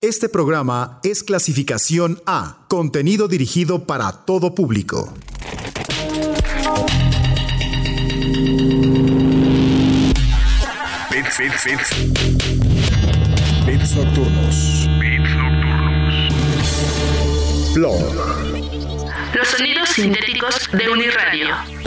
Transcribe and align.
Este 0.00 0.28
programa 0.28 1.00
es 1.02 1.24
clasificación 1.24 2.22
A, 2.24 2.64
contenido 2.68 3.26
dirigido 3.26 3.84
para 3.84 4.12
todo 4.12 4.54
público. 4.54 5.12
Bits, 11.10 11.38
bits, 11.40 11.64
bits. 11.64 11.90
Bits 13.66 13.96
nocturnos. 13.96 14.86
Bits 15.00 15.34
nocturnos. 15.34 16.14
Blog. 17.74 17.98
Los 19.34 19.48
sonidos 19.48 19.88
sintéticos 19.88 20.70
de 20.74 20.90
Uniradio. 20.90 21.77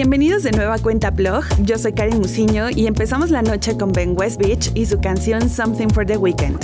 Bienvenidos 0.00 0.44
de 0.44 0.52
nueva 0.52 0.78
cuenta 0.78 1.10
blog, 1.10 1.42
yo 1.64 1.76
soy 1.76 1.92
Karen 1.92 2.18
Musiño 2.18 2.70
y 2.70 2.86
empezamos 2.86 3.30
la 3.30 3.42
noche 3.42 3.76
con 3.76 3.90
Ben 3.90 4.14
West 4.16 4.40
Beach 4.40 4.70
y 4.74 4.86
su 4.86 5.00
canción 5.00 5.50
Something 5.50 5.88
for 5.88 6.06
the 6.06 6.16
Weekend. 6.16 6.56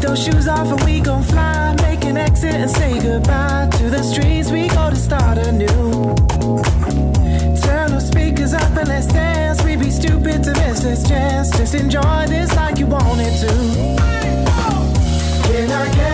Go 0.00 0.14
shoes 0.14 0.46
off 0.46 0.70
and 0.70 0.84
we 0.84 1.00
gon' 1.00 1.13
start 5.04 5.36
anew. 5.36 6.14
Turn 7.60 7.90
those 7.90 8.08
speakers 8.08 8.54
up 8.54 8.74
and 8.76 8.88
let's 8.88 9.06
dance. 9.06 9.62
We'd 9.62 9.78
be 9.78 9.90
stupid 9.90 10.42
to 10.44 10.52
miss 10.52 10.80
this 10.80 11.06
chance. 11.06 11.50
Just 11.50 11.74
enjoy 11.74 12.24
this 12.26 12.56
like 12.56 12.78
you 12.78 12.86
wanted 12.86 13.34
to. 13.42 13.52
Can 15.46 15.70
I 15.70 15.94
get 15.94 16.13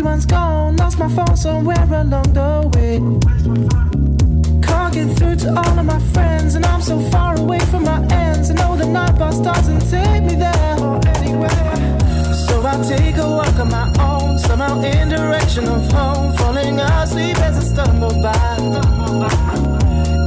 everyone's 0.00 0.24
gone. 0.24 0.76
Lost 0.76 0.98
my 0.98 1.08
phone 1.08 1.36
somewhere 1.36 1.84
along 1.92 2.32
the 2.32 2.52
way. 2.72 2.96
Can't 4.66 4.94
get 4.94 5.08
through 5.18 5.36
to 5.44 5.48
all 5.50 5.78
of 5.78 5.84
my 5.84 6.00
friends, 6.14 6.54
and 6.54 6.64
I'm 6.64 6.80
so 6.80 6.98
far 7.10 7.38
away 7.38 7.58
from 7.70 7.84
my 7.84 8.00
ends. 8.10 8.50
I 8.50 8.54
know 8.54 8.76
the 8.76 8.86
night 8.86 9.18
bus 9.18 9.38
doesn't 9.40 9.82
take 9.90 10.22
me 10.22 10.36
there 10.36 10.76
or 10.80 11.00
anywhere. 11.16 12.00
So 12.48 12.62
I 12.66 12.82
take 12.88 13.18
a 13.18 13.28
walk 13.28 13.56
on 13.58 13.68
my 13.68 13.88
own, 14.00 14.38
somehow 14.38 14.80
in 14.80 15.10
direction 15.10 15.68
of 15.68 15.92
home. 15.92 16.34
Falling 16.38 16.80
asleep 16.80 17.36
as 17.38 17.58
I 17.58 17.64
stumble 17.72 18.22
by. 18.22 18.56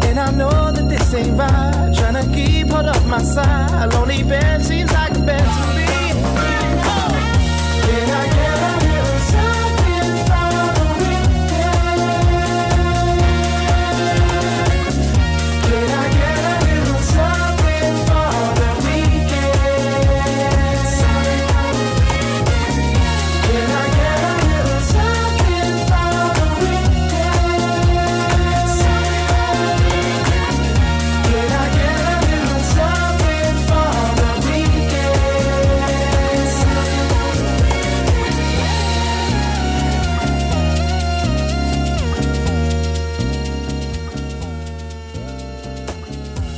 And 0.08 0.20
I 0.20 0.30
know 0.40 0.72
that 0.76 0.88
this 0.88 1.14
ain't 1.16 1.36
right. 1.36 1.92
Trying 1.98 2.18
to 2.22 2.26
keep 2.36 2.68
hold 2.68 2.86
of 2.86 3.08
my 3.08 3.24
side. 3.24 3.72
A 3.86 3.88
lonely 3.98 4.22
bed 4.22 4.64
seems 4.64 4.92
like 4.92 5.16
a 5.18 5.20
bed 5.26 5.48
to 5.58 5.78
me. 5.78 5.83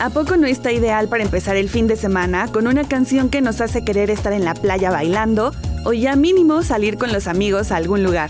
¿A 0.06 0.12
poco 0.12 0.38
no 0.38 0.46
está 0.46 0.72
ideal 0.72 1.08
para 1.08 1.24
empezar 1.24 1.56
el 1.56 1.68
fin 1.68 1.88
de 1.88 1.96
semana 1.96 2.48
con 2.52 2.68
una 2.68 2.88
canción 2.88 3.32
que 3.32 3.42
nos 3.42 3.60
hace 3.60 3.84
querer 3.84 4.12
estar 4.12 4.34
en 4.34 4.46
la 4.46 4.54
playa 4.54 4.92
bailando 4.92 5.52
o 5.84 5.94
ya 5.94 6.16
mínimo 6.16 6.62
salir 6.62 7.00
con 7.00 7.12
los 7.12 7.28
amigos 7.28 7.72
a 7.72 7.78
algún 7.78 8.04
lugar? 8.04 8.30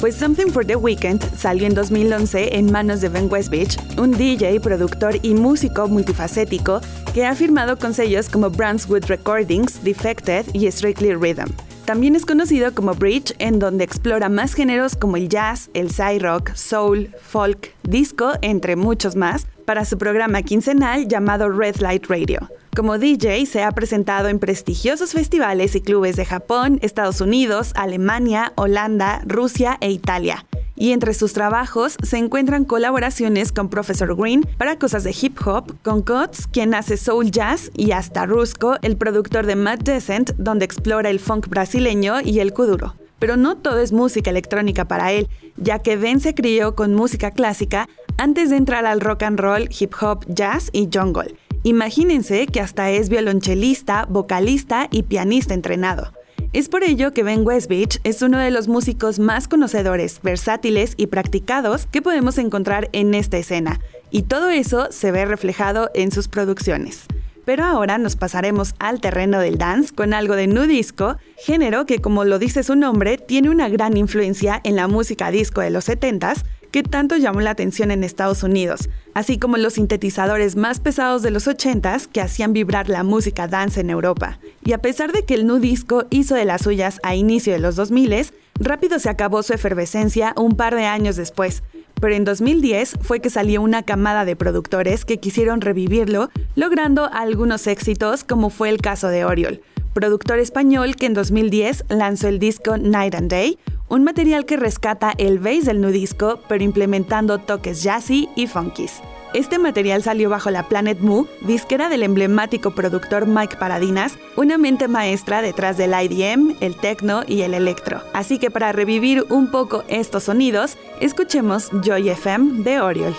Pues 0.00 0.16
Something 0.16 0.48
for 0.48 0.66
the 0.66 0.76
Weekend 0.76 1.24
salió 1.34 1.66
en 1.66 1.72
2011 1.72 2.58
en 2.58 2.70
manos 2.70 3.00
de 3.00 3.08
Ben 3.08 3.32
Westbeach, 3.32 3.78
un 3.96 4.10
DJ, 4.10 4.60
productor 4.60 5.18
y 5.22 5.32
músico 5.32 5.88
multifacético 5.88 6.82
que 7.14 7.24
ha 7.24 7.34
firmado 7.34 7.78
con 7.78 7.94
sellos 7.94 8.28
como 8.28 8.50
Brunswood 8.50 9.06
Recordings, 9.06 9.82
Defected 9.82 10.44
y 10.52 10.70
Strictly 10.70 11.14
Rhythm. 11.14 11.73
También 11.84 12.16
es 12.16 12.24
conocido 12.24 12.74
como 12.74 12.94
Bridge, 12.94 13.34
en 13.38 13.58
donde 13.58 13.84
explora 13.84 14.30
más 14.30 14.54
géneros 14.54 14.96
como 14.96 15.18
el 15.18 15.28
jazz, 15.28 15.68
el 15.74 15.90
sci-rock, 15.90 16.54
soul, 16.54 17.10
folk, 17.20 17.74
disco, 17.82 18.32
entre 18.40 18.74
muchos 18.74 19.16
más, 19.16 19.46
para 19.66 19.84
su 19.84 19.98
programa 19.98 20.40
quincenal 20.40 21.06
llamado 21.08 21.50
Red 21.50 21.76
Light 21.76 22.06
Radio. 22.06 22.48
Como 22.74 22.98
DJ 22.98 23.44
se 23.44 23.62
ha 23.62 23.70
presentado 23.72 24.28
en 24.28 24.38
prestigiosos 24.38 25.12
festivales 25.12 25.74
y 25.74 25.82
clubes 25.82 26.16
de 26.16 26.24
Japón, 26.24 26.78
Estados 26.80 27.20
Unidos, 27.20 27.72
Alemania, 27.74 28.54
Holanda, 28.56 29.20
Rusia 29.26 29.76
e 29.80 29.90
Italia. 29.90 30.46
Y 30.76 30.92
entre 30.92 31.14
sus 31.14 31.32
trabajos 31.32 31.96
se 32.02 32.18
encuentran 32.18 32.64
colaboraciones 32.64 33.52
con 33.52 33.68
Professor 33.68 34.16
Green 34.16 34.46
para 34.58 34.78
cosas 34.78 35.04
de 35.04 35.14
hip 35.20 35.38
hop, 35.46 35.76
con 35.82 36.02
Cots, 36.02 36.48
quien 36.48 36.74
hace 36.74 36.96
soul 36.96 37.30
jazz, 37.30 37.70
y 37.74 37.92
hasta 37.92 38.26
Rusco, 38.26 38.76
el 38.82 38.96
productor 38.96 39.46
de 39.46 39.56
Mad 39.56 39.78
Descent, 39.78 40.32
donde 40.36 40.64
explora 40.64 41.10
el 41.10 41.20
funk 41.20 41.48
brasileño 41.48 42.20
y 42.20 42.40
el 42.40 42.52
kuduro. 42.52 42.94
Pero 43.20 43.36
no 43.36 43.56
todo 43.56 43.78
es 43.78 43.92
música 43.92 44.30
electrónica 44.30 44.86
para 44.86 45.12
él, 45.12 45.28
ya 45.56 45.78
que 45.78 45.96
Ben 45.96 46.20
se 46.20 46.34
crió 46.34 46.74
con 46.74 46.94
música 46.94 47.30
clásica 47.30 47.88
antes 48.16 48.50
de 48.50 48.56
entrar 48.56 48.84
al 48.84 49.00
rock 49.00 49.22
and 49.22 49.38
roll, 49.38 49.68
hip 49.78 49.94
hop, 50.00 50.24
jazz 50.28 50.70
y 50.72 50.88
jungle. 50.92 51.36
Imagínense 51.62 52.46
que 52.46 52.60
hasta 52.60 52.90
es 52.90 53.08
violonchelista, 53.08 54.06
vocalista 54.10 54.88
y 54.90 55.04
pianista 55.04 55.54
entrenado. 55.54 56.12
Es 56.54 56.68
por 56.68 56.84
ello 56.84 57.12
que 57.12 57.24
Ben 57.24 57.44
Westbeach 57.44 57.98
es 58.04 58.22
uno 58.22 58.38
de 58.38 58.52
los 58.52 58.68
músicos 58.68 59.18
más 59.18 59.48
conocedores, 59.48 60.20
versátiles 60.22 60.94
y 60.96 61.08
practicados 61.08 61.86
que 61.86 62.00
podemos 62.00 62.38
encontrar 62.38 62.90
en 62.92 63.12
esta 63.14 63.38
escena, 63.38 63.80
y 64.12 64.22
todo 64.22 64.50
eso 64.50 64.86
se 64.92 65.10
ve 65.10 65.24
reflejado 65.24 65.90
en 65.94 66.12
sus 66.12 66.28
producciones. 66.28 67.06
Pero 67.44 67.64
ahora 67.64 67.98
nos 67.98 68.14
pasaremos 68.14 68.76
al 68.78 69.00
terreno 69.00 69.40
del 69.40 69.58
dance 69.58 69.92
con 69.92 70.14
algo 70.14 70.36
de 70.36 70.46
nu 70.46 70.68
disco, 70.68 71.16
género 71.38 71.86
que 71.86 72.00
como 72.00 72.22
lo 72.22 72.38
dice 72.38 72.62
su 72.62 72.76
nombre, 72.76 73.18
tiene 73.18 73.50
una 73.50 73.68
gran 73.68 73.96
influencia 73.96 74.60
en 74.62 74.76
la 74.76 74.86
música 74.86 75.32
disco 75.32 75.60
de 75.60 75.70
los 75.70 75.88
70s, 75.88 76.44
que 76.74 76.82
tanto 76.82 77.16
llamó 77.16 77.40
la 77.40 77.50
atención 77.50 77.92
en 77.92 78.02
Estados 78.02 78.42
Unidos, 78.42 78.90
así 79.14 79.38
como 79.38 79.58
los 79.58 79.74
sintetizadores 79.74 80.56
más 80.56 80.80
pesados 80.80 81.22
de 81.22 81.30
los 81.30 81.46
80s 81.46 82.08
que 82.08 82.20
hacían 82.20 82.52
vibrar 82.52 82.88
la 82.88 83.04
música 83.04 83.46
dance 83.46 83.80
en 83.80 83.90
Europa. 83.90 84.40
Y 84.64 84.72
a 84.72 84.78
pesar 84.78 85.12
de 85.12 85.24
que 85.24 85.34
el 85.34 85.46
nu 85.46 85.60
disco 85.60 86.06
hizo 86.10 86.34
de 86.34 86.44
las 86.44 86.62
suyas 86.62 86.98
a 87.04 87.14
inicio 87.14 87.52
de 87.52 87.60
los 87.60 87.76
2000, 87.76 88.26
rápido 88.58 88.98
se 88.98 89.08
acabó 89.08 89.44
su 89.44 89.52
efervescencia 89.52 90.34
un 90.36 90.56
par 90.56 90.74
de 90.74 90.86
años 90.86 91.14
después, 91.14 91.62
pero 92.00 92.12
en 92.12 92.24
2010 92.24 92.98
fue 93.02 93.20
que 93.20 93.30
salió 93.30 93.62
una 93.62 93.84
camada 93.84 94.24
de 94.24 94.34
productores 94.34 95.04
que 95.04 95.20
quisieron 95.20 95.60
revivirlo, 95.60 96.28
logrando 96.56 97.08
algunos 97.12 97.68
éxitos 97.68 98.24
como 98.24 98.50
fue 98.50 98.68
el 98.68 98.78
caso 98.78 99.06
de 99.06 99.24
Oriol, 99.24 99.60
productor 99.94 100.38
español 100.38 100.96
que 100.96 101.06
en 101.06 101.14
2010 101.14 101.84
lanzó 101.88 102.28
el 102.28 102.38
disco 102.38 102.76
Night 102.76 103.14
and 103.14 103.30
Day, 103.30 103.58
un 103.88 104.04
material 104.04 104.44
que 104.44 104.56
rescata 104.56 105.14
el 105.16 105.38
bass 105.38 105.64
del 105.64 105.80
nudisco, 105.80 106.40
pero 106.48 106.64
implementando 106.64 107.38
toques 107.38 107.82
jazzy 107.82 108.28
y 108.36 108.46
funkies. 108.46 109.00
Este 109.34 109.58
material 109.58 110.02
salió 110.02 110.30
bajo 110.30 110.50
la 110.50 110.68
Planet 110.68 111.00
Mu, 111.00 111.26
disquera 111.40 111.88
del 111.88 112.04
emblemático 112.04 112.72
productor 112.72 113.26
Mike 113.26 113.56
Paradinas, 113.56 114.16
una 114.36 114.58
mente 114.58 114.86
maestra 114.86 115.42
detrás 115.42 115.76
del 115.76 115.92
IDM, 115.92 116.56
el 116.60 116.76
techno 116.76 117.22
y 117.26 117.42
el 117.42 117.52
electro. 117.52 118.00
Así 118.12 118.38
que 118.38 118.52
para 118.52 118.70
revivir 118.70 119.24
un 119.30 119.50
poco 119.50 119.82
estos 119.88 120.24
sonidos, 120.24 120.76
escuchemos 121.00 121.70
Joy 121.82 122.10
FM 122.10 122.62
de 122.62 122.80
Oriol. 122.80 123.14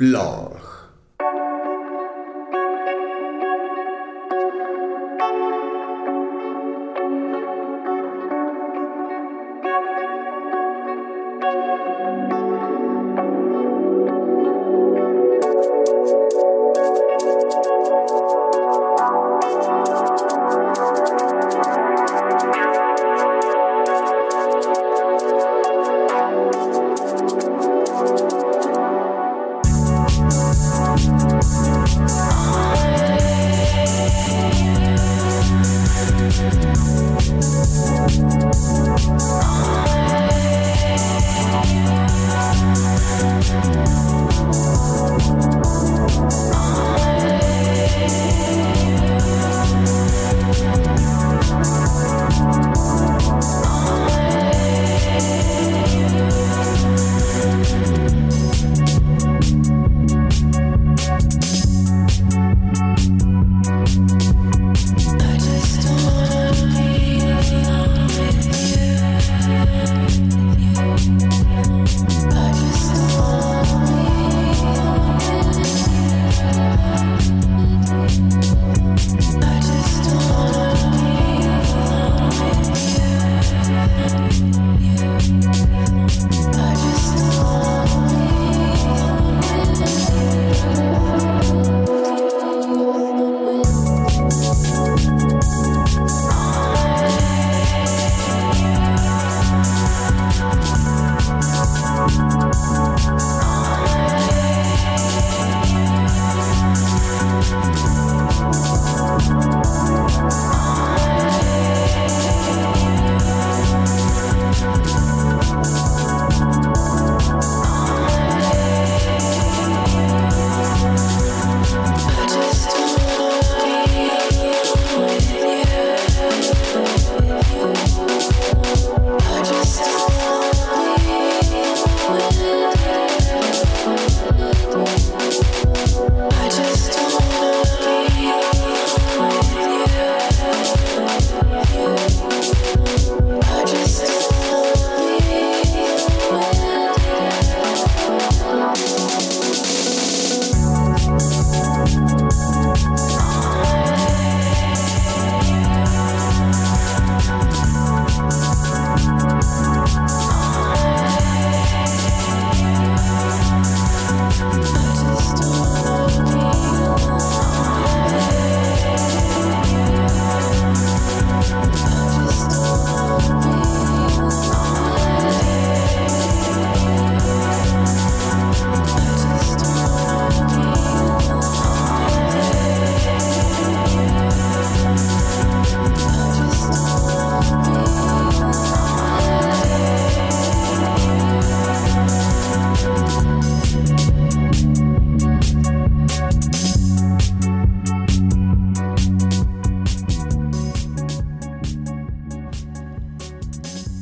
Blog. 0.00 0.69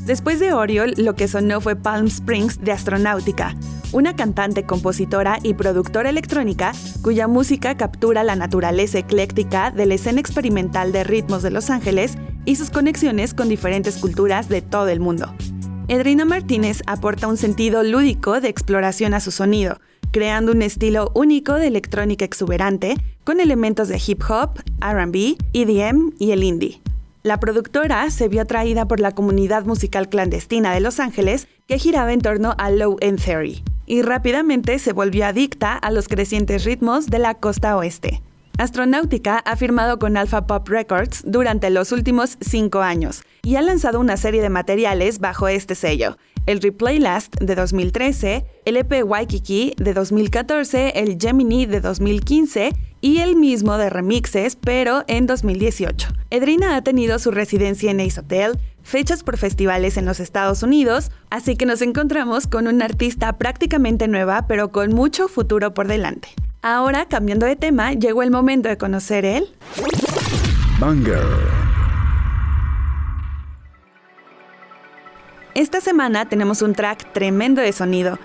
Después 0.09 0.41
de 0.41 0.55
Oriol, 0.55 0.95
lo 0.97 1.15
que 1.15 1.29
sonó 1.29 1.61
fue 1.61 1.77
Palm 1.77 2.07
Springs 2.07 2.63
de 2.63 2.73
Astronáutica, 2.73 3.55
una 3.93 4.17
cantante, 4.17 4.65
compositora 4.65 5.39
y 5.43 5.53
productora 5.53 6.09
electrónica 6.09 6.73
cuya 7.03 7.29
música 7.29 7.77
captura 7.77 8.25
la 8.25 8.35
naturaleza 8.35 9.01
ecléctica 9.01 9.71
de 9.71 9.85
la 9.85 9.97
escena 9.97 10.19
experimental 10.19 10.93
de 10.93 11.05
ritmos 11.05 11.43
de 11.43 11.51
Los 11.51 11.69
Ángeles 11.69 12.15
y 12.47 12.57
sus 12.57 12.71
conexiones 12.71 13.35
con 13.35 13.51
diferentes 13.51 13.99
culturas 13.99 14.49
de 14.49 14.63
todo 14.63 14.89
el 14.89 15.01
mundo. 15.01 15.31
Edrina 15.89 16.25
Martínez 16.25 16.81
aporta 16.87 17.29
un 17.29 17.37
sentido 17.37 17.83
lúdico 17.83 18.41
de 18.41 18.49
exploración 18.49 19.13
a 19.13 19.21
su 19.21 19.31
sonido, 19.31 19.79
creando 20.11 20.53
un 20.53 20.63
estilo 20.63 21.13
único 21.15 21.53
de 21.53 21.67
electrónica 21.67 22.25
exuberante 22.25 22.95
con 23.25 23.41
elementos 23.41 23.89
de 23.89 24.01
hip 24.07 24.23
hop, 24.31 24.59
RB, 24.81 25.37
EDM 25.53 26.15
y 26.19 26.31
el 26.31 26.45
indie. 26.45 26.81
La 27.29 27.41
productora 27.41 28.09
se 28.09 28.27
vio 28.29 28.41
atraída 28.41 28.89
por 28.89 29.01
la 29.01 29.13
comunidad 29.13 29.67
musical 29.67 30.09
clandestina 30.09 30.73
de 30.73 30.81
Los 30.81 30.99
Ángeles 30.99 31.47
que 31.67 31.79
giraba 31.79 32.15
en 32.15 32.23
torno 32.23 32.55
a 32.57 32.71
Low 32.71 32.97
End 33.03 33.23
Theory, 33.23 33.63
y 33.85 34.01
rápidamente 34.01 34.79
se 34.79 34.95
volvió 34.95 35.27
adicta 35.27 35.75
a 35.75 35.91
los 35.91 36.09
crecientes 36.09 36.65
ritmos 36.65 37.09
de 37.09 37.19
la 37.19 37.35
costa 37.35 37.77
oeste. 37.77 38.23
Astronáutica 38.57 39.41
ha 39.41 39.57
firmado 39.57 39.99
con 39.99 40.17
Alpha 40.17 40.47
Pop 40.47 40.67
Records 40.71 41.23
durante 41.27 41.69
los 41.69 41.93
últimos 41.93 42.39
cinco 42.41 42.81
años 42.81 43.21
y 43.43 43.57
ha 43.57 43.61
lanzado 43.61 44.01
una 44.01 44.17
serie 44.17 44.41
de 44.41 44.49
materiales 44.49 45.19
bajo 45.19 45.49
este 45.49 45.75
sello, 45.75 46.17
el 46.47 46.63
Replay 46.63 46.99
Last 46.99 47.37
de 47.43 47.55
2013, 47.55 48.47
el 48.65 48.79
EP 48.79 49.05
Waikiki 49.05 49.75
de 49.77 49.93
2014, 49.93 50.99
el 50.99 51.19
Gemini 51.21 51.67
de 51.67 51.83
2015 51.83 52.73
y 53.01 53.19
el 53.19 53.37
mismo 53.37 53.79
de 53.79 53.91
remixes, 53.91 54.57
pero 54.57 55.05
en 55.07 55.27
2018. 55.27 56.09
Edrina 56.31 56.77
ha 56.77 56.83
tenido 56.83 57.19
su 57.19 57.31
residencia 57.31 57.91
en 57.91 58.01
Ace 58.01 58.21
Hotel, 58.21 58.59
fechas 58.83 59.23
por 59.23 59.37
festivales 59.37 59.97
en 59.97 60.07
los 60.07 60.21
Estados 60.21 60.63
Unidos, 60.63 61.11
así 61.31 61.57
que 61.57 61.67
nos 61.67 61.83
encontramos 61.83 62.47
con 62.47 62.67
una 62.67 62.85
artista 62.85 63.39
prácticamente 63.39 64.09
nueva, 64.09 64.47
pero 64.49 64.71
con 64.73 64.95
mucho 64.95 65.29
futuro 65.29 65.75
por 65.75 65.89
delante. 65.89 66.29
Ahora, 66.63 67.07
cambiando 67.07 67.47
de 67.47 67.57
tema, 67.57 67.93
llegó 67.93 68.23
el 68.23 68.31
momento 68.31 68.69
de 68.69 68.77
conocer 68.77 69.25
el... 69.25 69.49
Banger. 70.81 71.23
Esta 75.55 75.81
semana 75.81 76.29
tenemos 76.29 76.63
un 76.63 76.73
track 76.73 77.13
tremendo 77.13 77.61
de 77.61 77.73
sonido. 77.73 78.19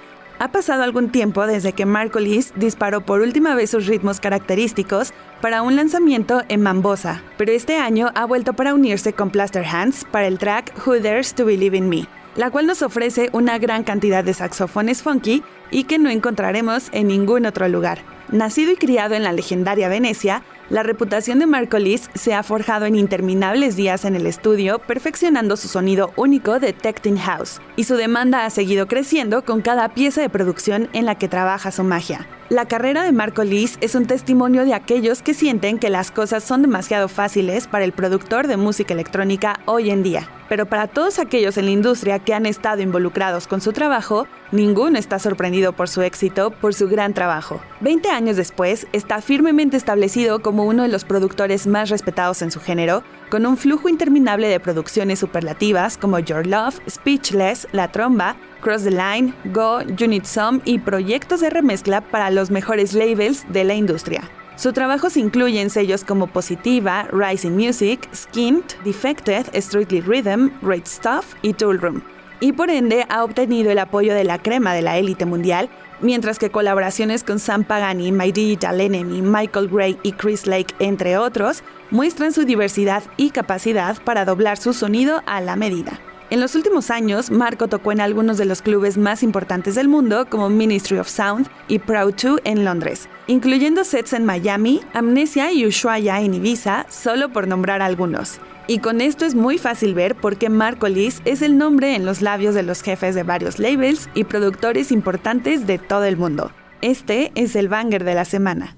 Ha 0.44 0.52
pasado 0.52 0.84
algún 0.84 1.10
tiempo 1.10 1.48
desde 1.48 1.72
que 1.72 1.86
Marcolis 1.86 2.52
disparó 2.58 3.00
por 3.00 3.22
última 3.22 3.56
vez 3.56 3.70
sus 3.70 3.88
ritmos 3.88 4.20
característicos 4.20 5.14
para 5.40 5.62
un 5.62 5.78
lanzamiento 5.78 6.42
en 6.50 6.62
Mambosa, 6.62 7.24
pero 7.38 7.54
este 7.54 7.78
año 7.78 8.12
ha 8.14 8.26
vuelto 8.26 8.52
para 8.52 8.74
unirse 8.74 9.14
con 9.14 9.30
Plaster 9.30 9.64
Hands 9.66 10.04
para 10.12 10.28
el 10.28 10.40
track 10.40 10.74
Who 10.86 11.00
Dares 11.00 11.34
to 11.34 11.46
Believe 11.46 11.78
in 11.78 11.88
Me, 11.88 12.08
la 12.36 12.52
cual 12.52 12.68
nos 12.68 12.82
ofrece 12.82 13.30
una 13.32 13.58
gran 13.58 13.86
cantidad 13.86 14.22
de 14.22 14.34
saxofones 14.34 15.02
funky 15.02 15.44
y 15.72 15.86
que 15.86 15.98
no 15.98 16.10
encontraremos 16.10 16.90
en 16.92 17.08
ningún 17.08 17.46
otro 17.46 17.70
lugar. 17.70 18.00
Nacido 18.34 18.72
y 18.72 18.78
criado 18.78 19.14
en 19.14 19.22
la 19.22 19.32
legendaria 19.32 19.90
Venecia, 19.90 20.42
la 20.72 20.82
reputación 20.82 21.38
de 21.38 21.46
Marcolis 21.46 22.10
se 22.16 22.34
ha 22.34 22.42
forjado 22.42 22.88
en 22.88 22.96
interminables 22.96 23.76
días 23.76 24.06
en 24.06 24.16
el 24.16 24.26
estudio, 24.26 24.80
perfeccionando 24.80 25.56
su 25.56 25.68
sonido 25.68 26.12
único 26.16 26.60
de 26.60 26.74
Techting 26.74 27.18
House, 27.18 27.62
y 27.76 27.84
su 27.84 27.96
demanda 27.96 28.44
ha 28.44 28.50
seguido 28.50 28.88
creciendo 28.88 29.46
con 29.46 29.62
cada 29.62 29.90
pieza 29.90 30.22
de 30.22 30.30
producción 30.30 30.90
en 30.94 31.06
la 31.06 31.14
que 31.14 31.28
trabaja 31.28 31.72
su 31.72 31.84
magia. 31.84 32.28
La 32.50 32.68
carrera 32.68 33.04
de 33.04 33.12
Marco 33.12 33.44
Lis 33.44 33.78
es 33.82 33.96
un 33.96 34.06
testimonio 34.06 34.66
de 34.66 34.74
aquellos 34.74 35.22
que 35.22 35.34
sienten 35.34 35.78
que 35.78 35.90
las 35.90 36.12
cosas 36.12 36.44
son 36.44 36.62
demasiado 36.62 37.08
fáciles 37.08 37.68
para 37.68 37.86
el 37.86 37.94
productor 37.94 38.48
de 38.48 38.58
música 38.58 38.94
electrónica 38.94 39.60
hoy 39.66 39.90
en 39.90 40.04
día. 40.04 40.30
Pero 40.50 40.68
para 40.68 40.88
todos 40.88 41.18
aquellos 41.18 41.58
en 41.58 41.66
la 41.66 41.72
industria 41.72 42.20
que 42.20 42.34
han 42.34 42.46
estado 42.46 42.82
involucrados 42.82 43.48
con 43.48 43.60
su 43.60 43.72
trabajo, 43.72 44.28
ninguno 44.52 45.00
está 45.00 45.18
sorprendido 45.18 45.74
por 45.74 45.90
su 45.90 46.04
éxito, 46.04 46.52
por 46.52 46.76
su 46.76 46.88
gran 46.88 47.14
trabajo. 47.14 47.60
Veinte 47.80 48.10
años 48.10 48.23
después, 48.32 48.88
está 48.94 49.22
firmemente 49.22 49.78
establecido 49.78 50.42
como 50.42 50.66
uno 50.66 50.84
de 50.84 50.90
los 50.90 51.04
productores 51.04 51.68
más 51.68 51.90
respetados 51.90 52.42
en 52.42 52.52
su 52.52 52.60
género, 52.60 53.04
con 53.30 53.46
un 53.46 53.58
flujo 53.58 53.90
interminable 53.90 54.48
de 54.48 54.60
producciones 54.60 55.20
superlativas 55.20 55.98
como 55.98 56.20
Your 56.20 56.48
Love, 56.48 56.80
Speechless, 56.90 57.68
La 57.74 57.92
Tromba, 57.92 58.36
Cross 58.62 58.86
the 58.86 58.92
Line, 58.92 59.34
Go, 59.46 59.80
Unit 60.02 60.24
Some 60.24 60.62
y 60.64 60.80
proyectos 60.80 61.42
de 61.42 61.50
remezcla 61.50 62.02
para 62.02 62.32
los 62.32 62.50
mejores 62.50 62.94
labels 62.94 63.46
de 63.52 63.66
la 63.66 63.74
industria. 63.74 64.30
Su 64.56 64.72
trabajo 64.72 65.10
se 65.10 65.20
incluye 65.20 65.60
en 65.62 65.70
sellos 65.70 66.04
como 66.04 66.28
Positiva, 66.28 67.08
Rising 67.12 67.52
Music, 67.52 68.08
Skint, 68.16 68.74
Defected, 68.84 69.48
Strictly 69.60 70.02
Rhythm, 70.02 70.52
Great 70.62 70.86
Stuff 70.88 71.34
y 71.42 71.54
Tool 71.54 71.80
Room. 71.80 72.04
Y 72.40 72.52
por 72.52 72.70
ende 72.70 73.06
ha 73.10 73.24
obtenido 73.24 73.72
el 73.72 73.80
apoyo 73.80 74.14
de 74.14 74.24
la 74.24 74.38
crema 74.38 74.74
de 74.74 74.82
la 74.82 74.98
élite 74.98 75.26
mundial, 75.26 75.70
mientras 76.04 76.38
que 76.38 76.52
colaboraciones 76.52 77.24
con 77.24 77.40
Sam 77.40 77.64
Pagani, 77.64 78.12
My 78.12 78.32
Digital 78.32 78.80
Enemy, 78.80 79.22
Michael 79.22 79.70
Gray 79.70 79.98
y 80.04 80.12
Chris 80.12 80.46
Lake, 80.46 80.76
entre 80.80 81.18
otros, 81.18 81.64
muestran 81.90 82.34
su 82.34 82.46
diversidad 82.46 83.04
y 83.18 83.32
capacidad 83.32 84.02
para 84.04 84.26
doblar 84.26 84.58
su 84.58 84.74
sonido 84.74 85.24
a 85.26 85.42
la 85.42 85.56
medida. 85.56 86.00
En 86.30 86.40
los 86.40 86.56
últimos 86.56 86.90
años, 86.90 87.30
Marco 87.30 87.68
tocó 87.68 87.92
en 87.92 88.02
algunos 88.02 88.38
de 88.38 88.46
los 88.46 88.62
clubes 88.62 88.98
más 88.98 89.22
importantes 89.24 89.76
del 89.76 89.88
mundo, 89.88 90.26
como 90.30 90.50
Ministry 90.50 90.98
of 90.98 91.08
Sound 91.08 91.48
y 91.68 91.80
Proud 91.80 92.16
2 92.16 92.42
en 92.44 92.66
Londres, 92.66 93.08
incluyendo 93.28 93.84
sets 93.84 94.14
en 94.14 94.26
Miami, 94.26 94.82
Amnesia 94.94 95.52
y 95.52 95.66
Ushuaia 95.66 96.22
en 96.22 96.34
Ibiza, 96.34 96.88
solo 96.90 97.30
por 97.30 97.48
nombrar 97.48 97.82
algunos. 97.82 98.40
Y 98.68 98.80
con 98.80 99.02
esto 99.02 99.26
es 99.26 99.36
muy 99.36 99.58
fácil 99.58 99.94
ver 99.94 100.16
por 100.16 100.38
qué 100.38 100.50
Marco 100.50 100.88
Liz 100.88 101.22
es 101.26 101.42
el 101.42 101.58
nombre 101.58 101.96
en 101.96 102.06
los 102.06 102.22
labios 102.22 102.56
de 102.56 102.64
los 102.64 102.82
jefes 102.82 103.14
de 103.14 103.24
varios 103.24 103.60
labels 103.60 104.10
y 104.14 104.24
productores 104.24 104.92
importantes 104.92 105.68
de 105.68 105.80
todo 105.80 106.06
el 106.06 106.16
mundo. 106.16 106.52
Este 106.82 107.32
es 107.36 107.56
el 107.56 107.68
banger 107.68 108.04
de 108.04 108.16
la 108.16 108.26
semana. 108.26 108.76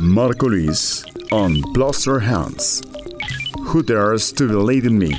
Marco 0.00 0.48
Liz 0.48 1.04
on 1.30 1.60
Plaster 1.74 2.20
Hands. 2.20 2.82
Who 3.72 3.82
dares 3.82 4.32
to 4.34 4.46
believe 4.46 4.86
in 4.86 4.98
me? 4.98 5.10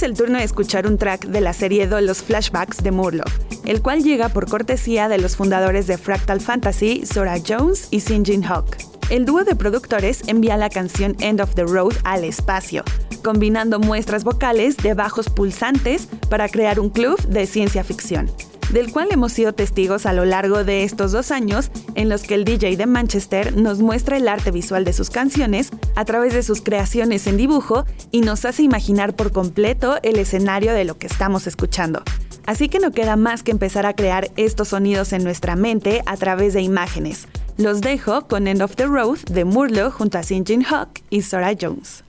Es 0.00 0.04
el 0.04 0.16
turno 0.16 0.38
de 0.38 0.44
escuchar 0.44 0.86
un 0.86 0.96
track 0.96 1.26
de 1.26 1.42
la 1.42 1.52
serie 1.52 1.86
de 1.86 2.00
Los 2.00 2.22
Flashbacks 2.22 2.82
de 2.82 2.90
Murloc, 2.90 3.28
el 3.66 3.82
cual 3.82 4.02
llega 4.02 4.30
por 4.30 4.48
cortesía 4.48 5.10
de 5.10 5.18
los 5.18 5.36
fundadores 5.36 5.86
de 5.86 5.98
Fractal 5.98 6.40
Fantasy, 6.40 7.04
Sora 7.04 7.36
Jones 7.46 7.88
y 7.90 8.00
Sinjin 8.00 8.42
Hawk. 8.42 8.78
El 9.10 9.26
dúo 9.26 9.44
de 9.44 9.54
productores 9.56 10.26
envía 10.26 10.56
la 10.56 10.70
canción 10.70 11.16
End 11.20 11.42
of 11.42 11.54
the 11.54 11.64
Road 11.64 11.92
al 12.04 12.24
espacio, 12.24 12.82
combinando 13.22 13.78
muestras 13.78 14.24
vocales 14.24 14.78
de 14.78 14.94
bajos 14.94 15.28
pulsantes 15.28 16.06
para 16.30 16.48
crear 16.48 16.80
un 16.80 16.88
club 16.88 17.20
de 17.26 17.46
ciencia 17.46 17.84
ficción 17.84 18.30
del 18.72 18.92
cual 18.92 19.08
hemos 19.10 19.32
sido 19.32 19.52
testigos 19.52 20.06
a 20.06 20.12
lo 20.12 20.24
largo 20.24 20.64
de 20.64 20.84
estos 20.84 21.12
dos 21.12 21.30
años 21.30 21.70
en 21.94 22.08
los 22.08 22.22
que 22.22 22.34
el 22.34 22.44
DJ 22.44 22.76
de 22.76 22.86
Manchester 22.86 23.56
nos 23.56 23.80
muestra 23.80 24.16
el 24.16 24.28
arte 24.28 24.50
visual 24.50 24.84
de 24.84 24.92
sus 24.92 25.10
canciones 25.10 25.70
a 25.96 26.04
través 26.04 26.34
de 26.34 26.42
sus 26.42 26.62
creaciones 26.62 27.26
en 27.26 27.36
dibujo 27.36 27.84
y 28.10 28.20
nos 28.20 28.44
hace 28.44 28.62
imaginar 28.62 29.14
por 29.14 29.32
completo 29.32 29.98
el 30.02 30.18
escenario 30.18 30.72
de 30.72 30.84
lo 30.84 30.98
que 30.98 31.06
estamos 31.06 31.46
escuchando. 31.46 32.02
Así 32.46 32.68
que 32.68 32.78
no 32.78 32.90
queda 32.90 33.16
más 33.16 33.42
que 33.42 33.50
empezar 33.50 33.86
a 33.86 33.94
crear 33.94 34.30
estos 34.36 34.68
sonidos 34.68 35.12
en 35.12 35.24
nuestra 35.24 35.56
mente 35.56 36.02
a 36.06 36.16
través 36.16 36.54
de 36.54 36.62
imágenes. 36.62 37.28
Los 37.56 37.80
dejo 37.80 38.26
con 38.26 38.48
End 38.48 38.62
of 38.62 38.76
the 38.76 38.86
Road 38.86 39.18
de 39.30 39.44
Murlo 39.44 39.90
junto 39.90 40.18
a 40.18 40.22
Sinjin 40.22 40.64
Hawk 40.64 41.00
y 41.10 41.22
Sora 41.22 41.52
Jones. 41.60 42.04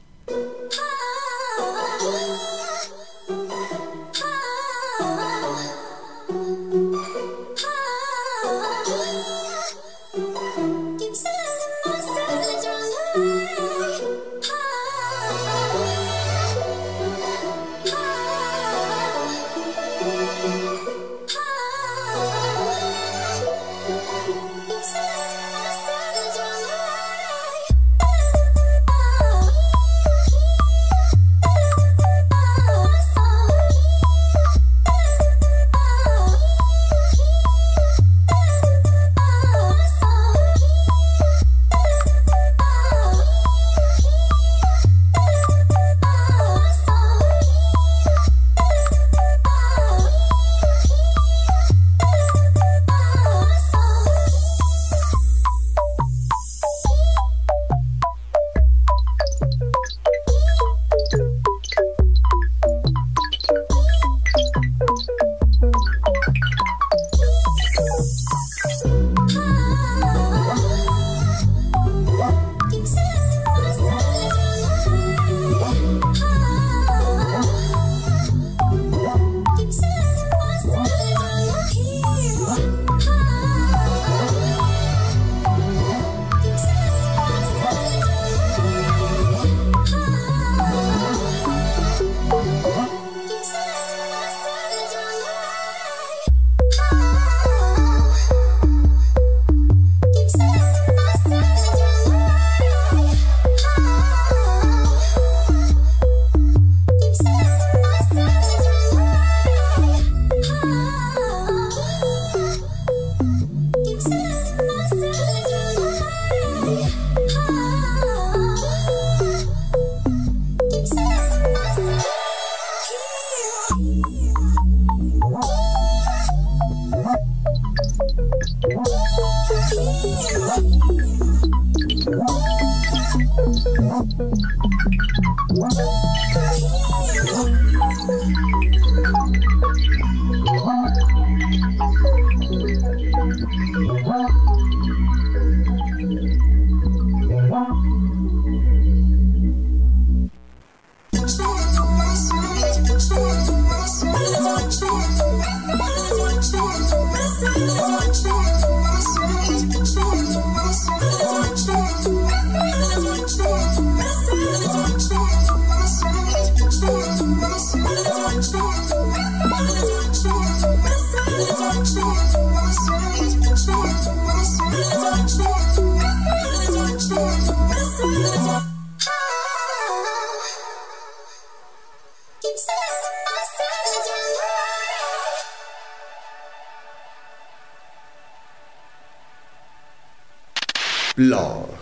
Blog. 191.21 191.80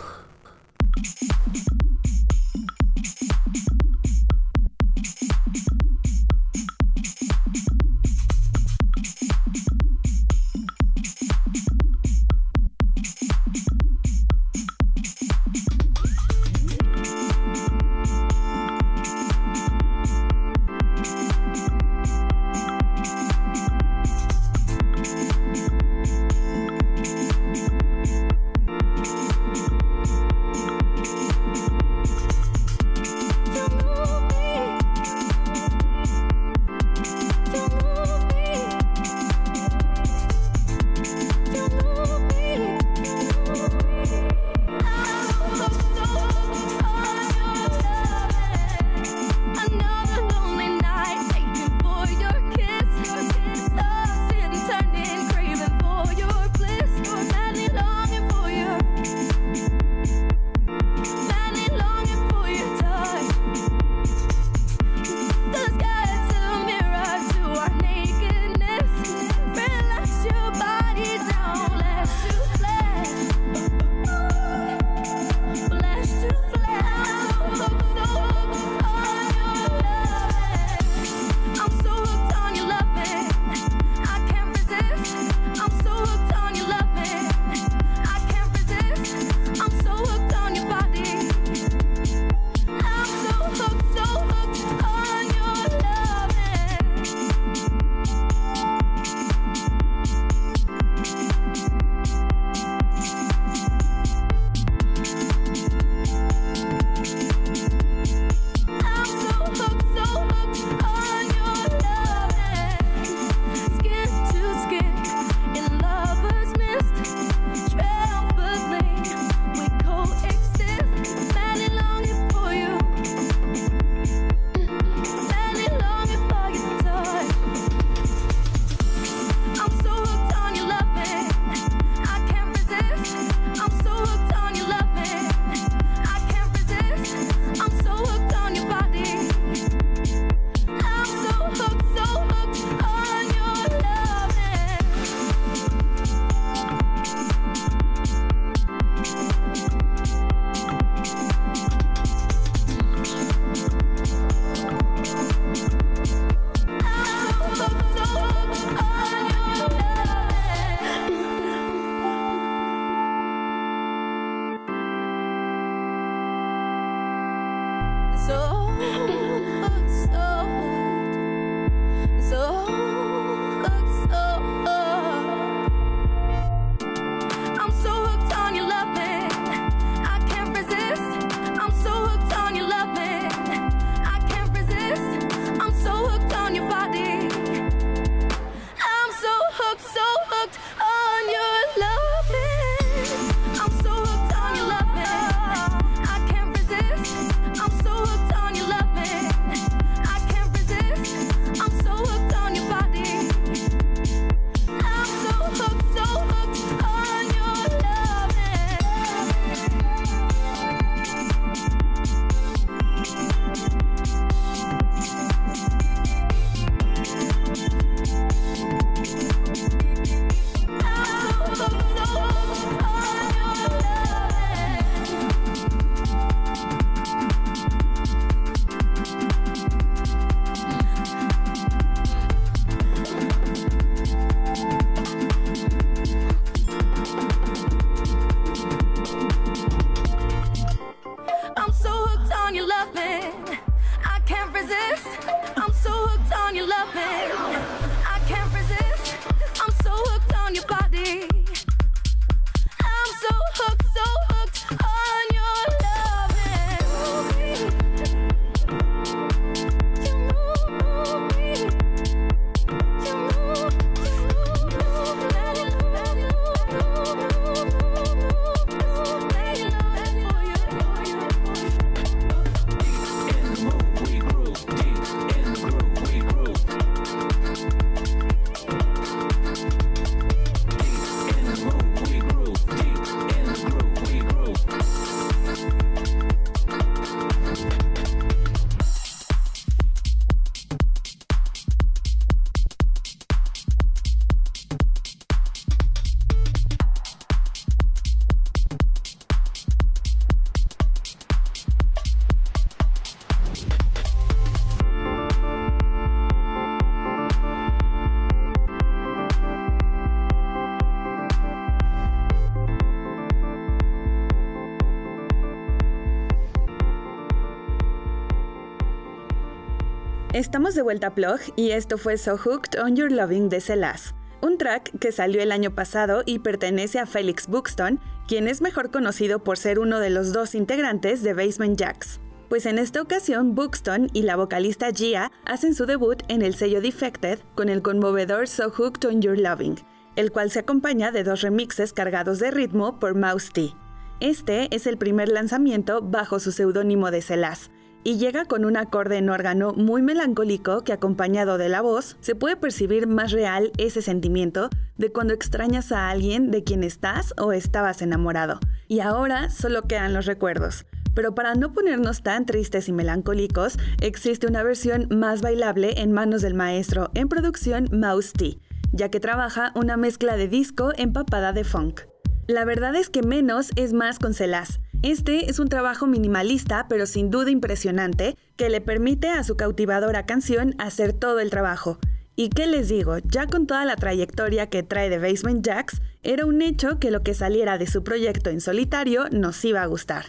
Estamos 320.40 320.74
de 320.74 320.84
vuelta 320.84 321.08
a 321.08 321.16
Plug 321.16 321.42
y 321.58 321.72
esto 321.72 321.98
fue 321.98 322.18
So 322.18 322.38
Hooked 322.38 322.80
on 322.82 322.96
Your 322.96 323.12
Loving 323.12 323.50
de 323.50 323.60
Celas, 323.60 324.16
un 324.42 324.58
track 324.58 324.98
que 324.98 325.12
salió 325.12 325.42
el 325.42 325.52
año 325.52 325.76
pasado 325.76 326.24
y 326.26 326.40
pertenece 326.40 326.98
a 326.98 327.06
Felix 327.06 327.46
Buxton, 327.46 328.00
quien 328.26 328.48
es 328.48 328.62
mejor 328.62 328.90
conocido 328.90 329.44
por 329.44 329.58
ser 329.58 329.80
uno 329.80 330.00
de 330.00 330.10
los 330.10 330.32
dos 330.32 330.56
integrantes 330.56 331.24
de 331.24 331.34
Basement 331.34 331.78
Jacks. 331.78 332.22
Pues 332.48 332.66
en 332.68 332.80
esta 332.80 333.02
ocasión 333.02 333.54
Buxton 333.54 334.08
y 334.14 334.22
la 334.22 334.38
vocalista 334.38 334.92
Gia 334.92 335.30
hacen 335.44 335.76
su 335.76 335.86
debut 335.86 336.24
en 336.30 336.42
el 336.42 336.56
sello 336.56 336.80
Defected 336.80 337.40
con 337.54 337.68
el 337.68 337.82
conmovedor 337.82 338.48
So 338.48 338.70
Hooked 338.70 339.10
on 339.10 339.22
Your 339.22 339.38
Loving, 339.38 339.76
el 340.16 340.32
cual 340.32 340.52
se 340.52 340.60
acompaña 340.60 341.12
de 341.12 341.26
dos 341.26 341.42
remixes 341.42 341.92
cargados 341.92 342.40
de 342.40 342.52
ritmo 342.52 342.98
por 342.98 343.14
Mouse 343.14 343.52
T. 343.52 343.74
Este 344.22 344.74
es 344.74 344.88
el 344.88 344.98
primer 344.98 345.28
lanzamiento 345.28 346.02
bajo 346.02 346.40
su 346.40 346.54
seudónimo 346.54 347.12
de 347.12 347.22
Celas, 347.22 347.72
y 348.04 348.18
llega 348.18 348.46
con 348.46 348.66
un 348.66 348.78
acorde 348.78 349.18
en 349.18 349.30
órgano 349.30 349.74
muy 349.74 350.02
melancólico 350.02 350.84
que 350.84 350.94
acompañado 350.94 351.58
de 351.58 351.70
la 351.70 351.82
voz 351.82 352.18
se 352.22 352.36
puede 352.36 352.56
percibir 352.56 353.08
más 353.08 353.32
real 353.32 353.72
ese 353.78 354.02
sentimiento 354.02 354.70
de 354.98 355.12
cuando 355.12 355.34
extrañas 355.34 355.92
a 355.92 356.10
alguien 356.10 356.52
de 356.52 356.64
quien 356.64 356.84
estás 356.84 357.34
o 357.38 357.52
estabas 357.54 358.02
enamorado. 358.02 358.60
Y 358.88 359.02
ahora 359.02 359.50
solo 359.50 359.84
quedan 359.84 360.14
los 360.14 360.26
recuerdos. 360.26 360.86
Pero 361.14 361.36
para 361.36 361.56
no 361.56 361.74
ponernos 361.74 362.24
tan 362.24 362.46
tristes 362.46 362.88
y 362.88 362.94
melancólicos, 362.94 363.78
existe 364.02 364.48
una 364.48 364.64
versión 364.64 365.08
más 365.10 365.42
bailable 365.42 366.02
en 366.02 366.12
manos 366.12 366.42
del 366.42 366.54
maestro 366.54 367.10
en 367.14 367.28
producción 367.28 367.88
Mouse 367.92 368.34
T, 368.34 368.60
ya 368.92 369.10
que 369.10 369.20
trabaja 369.20 369.72
una 369.76 369.98
mezcla 369.98 370.38
de 370.38 370.48
disco 370.48 370.92
empapada 370.98 371.52
de 371.52 371.64
funk. 371.64 372.02
La 372.48 372.66
verdad 372.66 372.96
es 372.96 373.10
que 373.10 373.22
menos 373.22 373.72
es 373.76 373.94
más 373.94 374.18
con 374.18 374.34
Celas 374.34 374.80
este 375.02 375.50
es 375.50 375.60
un 375.60 375.70
trabajo 375.70 376.08
minimalista 376.08 376.88
pero 376.90 377.06
sin 377.06 377.32
duda 377.32 377.52
impresionante 377.52 378.38
que 378.58 378.70
le 378.70 378.82
permite 378.82 379.30
a 379.30 379.44
su 379.44 379.56
cautivadora 379.56 380.26
canción 380.26 380.76
hacer 380.78 381.14
todo 381.14 381.40
el 381.40 381.50
trabajo. 381.50 381.98
Y 382.36 382.50
qué 382.50 382.68
les 382.68 382.90
digo, 382.90 383.18
ya 383.20 383.48
con 383.48 383.68
toda 383.68 383.86
la 383.86 383.96
trayectoria 383.96 384.70
que 384.70 384.84
trae 384.84 385.10
de 385.10 385.18
Basement 385.18 385.66
Jacks, 385.66 386.02
era 386.24 386.46
un 386.46 386.62
hecho 386.62 387.00
que 387.00 387.12
lo 387.12 387.24
que 387.24 387.34
saliera 387.34 387.78
de 387.78 387.88
su 387.88 388.04
proyecto 388.04 388.50
en 388.50 388.62
solitario 388.62 389.30
nos 389.30 389.64
iba 389.66 389.82
a 389.82 389.86
gustar. 389.86 390.26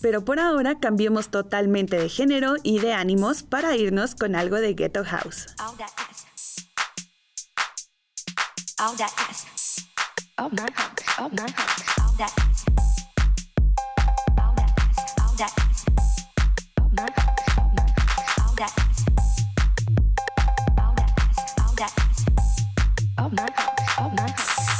Pero 0.00 0.24
por 0.24 0.40
ahora 0.40 0.78
cambiemos 0.80 1.30
totalmente 1.30 1.98
de 1.98 2.08
género 2.08 2.54
y 2.62 2.80
de 2.80 2.92
ánimos 2.92 3.42
para 3.44 3.76
irnos 3.76 4.14
con 4.14 4.34
algo 4.34 4.56
de 4.56 4.74
Ghetto 4.74 5.04
House. 5.04 5.46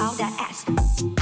All 0.00 0.14
that 0.14 0.34
ass. 0.40 1.21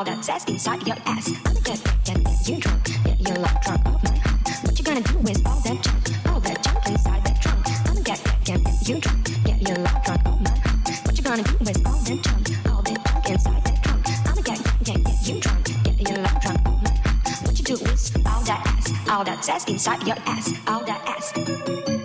All 0.00 0.04
that 0.04 0.24
sass 0.24 0.46
inside 0.46 0.86
your 0.86 0.96
ass. 1.04 1.28
I'ma 1.44 1.60
get, 1.60 1.78
get, 2.06 2.24
get 2.24 2.48
you 2.48 2.56
drunk, 2.56 2.84
get 3.04 3.20
your 3.20 3.36
love 3.36 3.60
drunk 3.60 3.84
off 3.84 4.02
my 4.02 4.16
heart. 4.16 4.64
What 4.64 4.78
you 4.78 4.82
gonna 4.82 5.02
do 5.02 5.18
with 5.18 5.46
all 5.46 5.60
that 5.60 5.82
junk, 5.82 6.26
all 6.26 6.40
that 6.40 6.64
junk 6.64 6.86
inside 6.86 7.22
that 7.26 7.42
trunk? 7.42 7.66
I'ma 7.86 8.00
get, 8.00 8.24
get, 8.46 8.64
get, 8.64 8.64
get 8.64 8.88
you 8.88 8.98
drunk, 8.98 9.44
get 9.44 9.68
your 9.68 9.76
love 9.76 10.02
drunk 10.02 10.26
off 10.26 10.40
my 10.40 10.50
heart. 10.56 11.04
What 11.04 11.18
you 11.18 11.22
gonna 11.22 11.42
do 11.42 11.56
with 11.60 11.86
all 11.86 12.00
that 12.00 12.22
junk, 12.24 12.48
all 12.72 12.80
that 12.80 13.04
junk 13.04 13.28
inside 13.28 13.62
that 13.62 13.82
trunk? 13.84 14.08
I'ma 14.26 14.40
get, 14.40 14.84
get, 14.84 15.04
get, 15.04 15.04
get 15.04 15.28
you 15.28 15.40
drunk, 15.40 15.64
get 15.84 16.08
your 16.08 16.16
love 16.16 16.40
drunk 16.40 16.66
off 16.66 16.82
my 16.82 16.90
heart. 16.96 17.46
What 17.46 17.58
you 17.58 17.64
do 17.66 17.74
with 17.74 18.26
all 18.26 18.40
that 18.44 18.62
ass, 18.64 19.10
all 19.10 19.24
that 19.24 19.44
sass 19.44 19.68
inside 19.68 20.06
your 20.06 20.16
ass, 20.24 20.54
all 20.66 20.82
that 20.86 21.02
ass, 21.06 21.99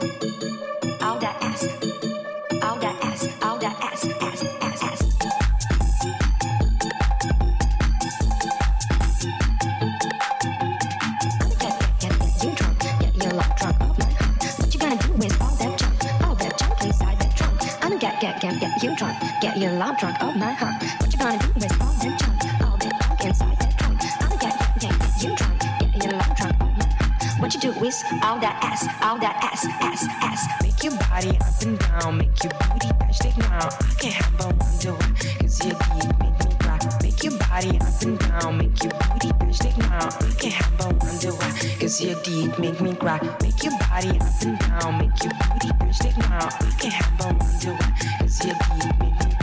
What 20.45 21.11
you 21.11 21.17
gonna 21.17 21.39
do 21.39 21.51
with 21.55 21.81
all 21.81 21.93
that 21.97 22.19
junk? 22.19 22.61
All 22.61 22.77
that 22.77 23.01
junk 23.01 23.25
inside 23.25 23.57
that 23.57 23.79
trunk. 23.79 23.97
I'ma 24.21 24.37
get, 24.37 25.23
you 25.23 25.35
drunk. 25.35 25.59
Get 25.79 26.03
your 26.03 26.13
love 26.13 26.35
drunk. 26.37 27.41
What 27.41 27.55
you 27.55 27.59
do 27.59 27.71
with 27.79 28.03
all 28.21 28.39
that 28.39 28.59
ass, 28.61 28.85
all 29.01 29.17
that 29.17 29.35
ass, 29.41 29.65
ass, 29.81 30.05
ass. 30.21 30.45
Make 30.61 30.83
your 30.83 30.93
body 31.09 31.29
up 31.39 31.61
and 31.63 31.79
down, 31.79 32.17
make 32.19 32.43
your 32.43 32.53
booty 32.61 32.93
bash 32.99 33.25
now. 33.37 33.69
I 33.73 33.93
can't 33.97 34.13
help 34.13 34.37
but 34.37 34.53
wonder 34.61 34.93
why, 34.93 35.13
cause 35.41 35.57
deep 35.57 35.77
make 36.21 36.37
me 36.45 36.55
cry. 36.59 36.79
Make 37.01 37.23
your 37.23 37.37
body 37.39 37.79
up 37.79 38.01
and 38.03 38.19
down, 38.19 38.57
make 38.59 38.83
your 38.83 38.93
booty 39.01 39.31
bash 39.39 39.77
now. 39.89 40.09
I 40.13 40.33
can't 40.37 40.53
help 40.53 40.77
but 40.77 40.93
wonder 41.03 41.31
why, 41.33 41.77
cause 41.79 42.01
your 42.01 42.21
deep 42.21 42.59
make 42.59 42.79
me 42.81 42.93
cry. 42.93 43.19
Make 43.41 43.63
your 43.63 43.73
body 43.79 44.09
up 44.19 44.41
and 44.43 44.59
down, 44.59 44.97
make 44.99 45.23
your 45.23 45.33
booty 45.41 45.71
bash 45.79 46.03
now. 46.29 46.49
I 46.53 46.71
can't 46.77 46.93
help 46.93 47.17
but 47.17 47.33
wonder 47.41 47.73
why, 47.73 48.19
cause 48.19 48.37
deep. 48.37 49.34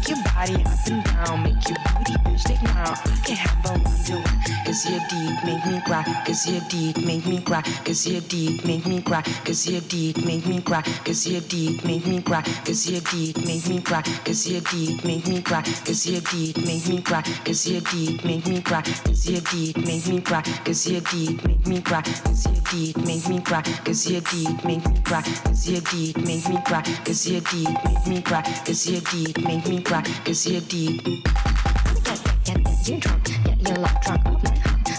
Make 0.00 0.16
your 0.16 0.24
body 0.32 0.54
up 0.64 0.86
and 0.86 1.04
down, 1.04 1.42
make 1.42 1.68
your 1.68 1.76
booty 1.92 2.16
bash 2.24 2.44
take 2.44 2.62
now. 2.62 2.94
I 2.94 3.20
can't 3.22 3.38
help 3.38 3.62
but 3.62 3.84
wonder 3.84 4.16
why, 4.16 4.62
cause 4.64 4.88
your 4.88 5.00
deep 5.10 5.44
make 5.44 5.66
me 5.66 5.80
cry. 5.82 6.02
Cause 6.24 6.46
your 6.48 6.60
deep 6.70 7.04
make 7.04 7.26
me 7.26 7.38
cry. 7.42 7.60
Cause 7.84 8.06
your 8.06 8.22
deep 8.22 8.64
make 8.64 8.86
me 8.86 9.02
cry. 9.02 9.20
Cause 9.44 9.66
your 9.68 9.82
deep 9.82 10.24
make 10.24 10.46
me 10.46 10.62
cry. 10.62 10.80
Cause 11.04 11.28
your 11.28 11.42
deep 11.42 11.84
make 11.84 12.06
me 12.06 12.22
cry. 12.22 12.40
Cause 12.64 12.90
your 12.90 13.02
deep 13.02 13.44
make 13.44 13.66
me 13.66 13.82
cry. 13.82 14.02
Cause 14.24 14.48
your 14.48 14.60
deep 14.62 15.04
make 15.04 15.26
me 15.28 17.02
cry. 17.02 17.22
Cause 17.44 17.66
your 17.68 17.82
deep 17.82 18.24
make 18.24 18.46
me 18.46 18.62
cry. 18.62 18.82
Cause 18.82 19.28
your 19.28 19.40
deep 19.42 19.84
make 19.84 20.06
me 20.06 20.22
cry. 20.22 20.42
Cause 20.64 20.88
your 20.88 21.00
deep 21.02 21.44
make 21.44 21.66
me 21.66 21.80
cry. 21.82 22.02
Cause 22.02 22.48
your 22.48 22.60
deep 22.62 22.96
make 23.06 23.28
me 23.28 23.40
cry. 23.40 23.62
Cause 23.84 24.10
your 24.10 24.20
deep 24.22 24.64
make 24.64 24.88
me 24.88 25.00
cry. 25.02 25.22
Cause 25.22 25.68
your 25.70 25.80
deep 25.82 26.24
make 26.24 26.48
me 26.48 26.60
cry. 26.64 26.82
Cause 27.04 27.28
your 27.28 27.40
deep 27.42 27.76
make 27.76 27.76
me 27.76 27.82
cry. 27.82 27.82
Cause 27.84 27.84
your 27.84 27.84
deep 27.84 27.84
make 27.84 28.06
me 28.06 28.22
cry. 28.22 28.42
Cause 28.64 28.88
your 28.88 29.00
deep 29.02 29.38
make 29.44 29.68
me 29.68 29.82
cry. 29.82 29.89
Cause 29.90 30.46
your 30.46 30.60
deep. 30.60 31.02
Get, 31.02 32.22
get, 32.44 32.88
you 32.88 33.00
drunk, 33.00 33.24
get 33.44 33.60
your 33.60 33.76
love 33.78 34.00
drunk. 34.02 34.24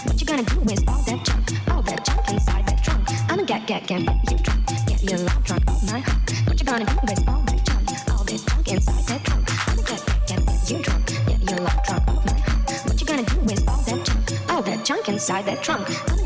What 0.04 0.20
you 0.20 0.26
gonna 0.26 0.42
do 0.42 0.60
with 0.60 0.86
all 0.86 1.02
that 1.04 1.24
junk, 1.24 1.70
all 1.70 1.80
that 1.80 2.04
junk 2.04 2.28
inside 2.28 2.66
that 2.66 2.84
trunk? 2.84 3.08
I'ma 3.32 3.42
get, 3.44 3.66
get, 3.66 3.86
get, 3.86 4.00
you 4.00 4.36
drunk, 4.36 4.66
get 4.86 5.02
your 5.02 5.18
love 5.20 5.44
drunk 5.44 5.64
my 5.90 6.00
heart. 6.00 6.46
What 6.46 6.60
you 6.60 6.66
gonna 6.66 6.84
do 6.84 6.94
with 7.08 7.26
all 7.26 7.40
that 7.40 7.64
junk, 7.64 8.10
all 8.10 8.24
that 8.24 8.44
junk 8.46 8.68
inside 8.68 9.06
that 9.06 9.24
trunk? 9.24 9.68
I'ma 9.70 9.82
get, 9.82 10.26
get, 10.26 10.46
get, 10.46 10.70
you 10.70 10.82
drunk, 10.82 11.06
get 11.26 11.50
your 11.50 11.60
love 11.60 11.82
drunk 11.86 12.06
my 12.26 12.32
heart. 12.34 12.84
What 12.84 13.00
you 13.00 13.06
gonna 13.06 13.24
do 13.24 13.40
with 13.40 13.68
all 13.70 13.82
that 13.84 14.04
junk, 14.04 14.50
all 14.50 14.62
that 14.62 14.84
junk 14.84 15.08
inside 15.08 15.46
that 15.46 15.62
trunk? 15.62 16.21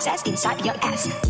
success 0.00 0.22
inside 0.28 0.64
your 0.64 0.76
ass. 0.82 1.27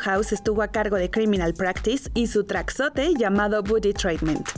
House 0.00 0.32
estuvo 0.32 0.62
a 0.62 0.68
cargo 0.68 0.96
de 0.96 1.10
Criminal 1.10 1.54
Practice 1.54 2.10
y 2.14 2.26
su 2.26 2.44
traxote 2.44 3.14
llamado 3.14 3.62
Booty 3.62 3.92
Treatment. 3.92 4.48